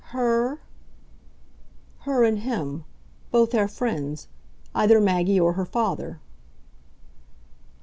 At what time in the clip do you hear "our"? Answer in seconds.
3.53-3.67